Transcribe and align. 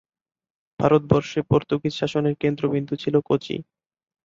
ভারতবর্ষে 0.79 1.39
পর্তুগীজ 1.49 1.93
শাসনের 1.99 2.35
কেন্দ্র 2.41 2.63
বিন্দু 2.73 2.95
ছিল 3.03 3.15
কোচি। 3.27 3.55